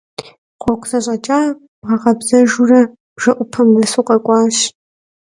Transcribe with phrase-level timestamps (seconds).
[0.61, 1.49] Гъуэгу зэщӀэкӀар
[1.81, 2.81] бгъэкъэбзэжурэ,
[3.15, 4.57] бжэӀупэм нэс укъэкӀуащ.